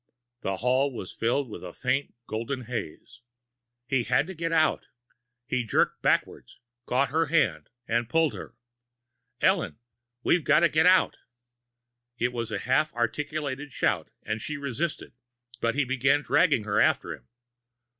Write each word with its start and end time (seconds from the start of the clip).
The 0.41 0.57
hall 0.57 0.91
was 0.91 1.11
filled 1.13 1.47
with 1.47 1.63
a 1.63 1.73
faint 1.73 2.15
golden 2.25 2.61
haze! 2.63 3.21
He 3.85 4.01
had 4.05 4.25
to 4.25 4.33
get 4.33 4.51
out! 4.51 4.87
He 5.45 5.63
jerked 5.63 6.01
backwards, 6.01 6.57
caught 6.87 7.09
her 7.11 7.27
hand, 7.27 7.69
and 7.87 8.09
pulled 8.09 8.33
her. 8.33 8.55
"Ellen! 9.41 9.77
We've 10.23 10.43
got 10.43 10.61
to 10.61 10.69
get 10.69 10.87
out!" 10.87 11.17
It 12.17 12.33
was 12.33 12.51
a 12.51 12.57
half 12.57 12.91
articulate 12.95 13.59
shout, 13.71 14.09
and 14.23 14.41
she 14.41 14.57
resisted, 14.57 15.13
but 15.59 15.75
he 15.75 15.85
began 15.85 16.23
dragging 16.23 16.63
her 16.63 16.81
after 16.81 17.13
him. 17.13 17.27